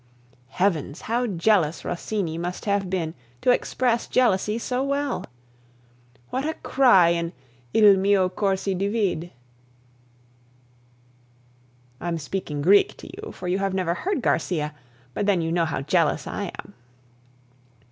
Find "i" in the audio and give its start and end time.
16.25-16.51